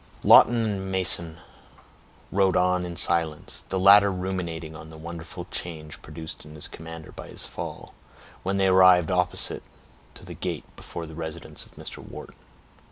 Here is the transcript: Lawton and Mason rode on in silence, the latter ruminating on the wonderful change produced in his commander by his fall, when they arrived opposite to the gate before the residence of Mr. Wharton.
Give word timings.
Lawton 0.23 0.65
and 0.65 0.91
Mason 0.91 1.39
rode 2.31 2.57
on 2.57 2.87
in 2.87 2.95
silence, 2.95 3.65
the 3.69 3.77
latter 3.79 4.11
ruminating 4.11 4.75
on 4.75 4.89
the 4.89 4.97
wonderful 4.97 5.45
change 5.51 6.01
produced 6.01 6.43
in 6.43 6.55
his 6.55 6.67
commander 6.67 7.11
by 7.11 7.27
his 7.27 7.45
fall, 7.45 7.93
when 8.41 8.57
they 8.57 8.65
arrived 8.65 9.11
opposite 9.11 9.61
to 10.15 10.25
the 10.25 10.33
gate 10.33 10.65
before 10.75 11.05
the 11.05 11.13
residence 11.13 11.67
of 11.67 11.75
Mr. 11.75 11.99
Wharton. 11.99 12.35